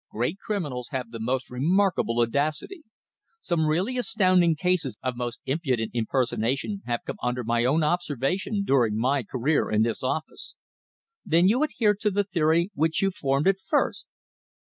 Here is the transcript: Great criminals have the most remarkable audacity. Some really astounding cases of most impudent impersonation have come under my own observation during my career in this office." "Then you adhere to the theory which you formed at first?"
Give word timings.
Great 0.09 0.39
criminals 0.39 0.87
have 0.89 1.11
the 1.11 1.19
most 1.19 1.51
remarkable 1.51 2.21
audacity. 2.21 2.81
Some 3.39 3.67
really 3.67 3.99
astounding 3.99 4.55
cases 4.55 4.97
of 5.03 5.15
most 5.15 5.41
impudent 5.45 5.91
impersonation 5.93 6.81
have 6.87 7.01
come 7.05 7.17
under 7.21 7.43
my 7.43 7.65
own 7.65 7.83
observation 7.83 8.63
during 8.63 8.97
my 8.97 9.21
career 9.21 9.69
in 9.69 9.83
this 9.83 10.01
office." 10.01 10.55
"Then 11.23 11.47
you 11.47 11.61
adhere 11.61 11.93
to 11.99 12.09
the 12.09 12.23
theory 12.23 12.71
which 12.73 13.03
you 13.03 13.11
formed 13.11 13.47
at 13.47 13.59
first?" 13.59 14.07